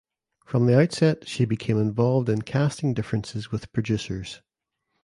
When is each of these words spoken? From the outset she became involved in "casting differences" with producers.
From 0.47 0.65
the 0.65 0.79
outset 0.81 1.27
she 1.27 1.45
became 1.45 1.79
involved 1.79 2.27
in 2.27 2.41
"casting 2.41 2.95
differences" 2.95 3.51
with 3.51 3.71
producers. 3.71 4.41